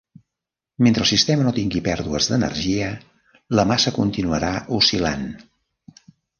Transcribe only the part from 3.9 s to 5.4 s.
continuarà oscil·lant.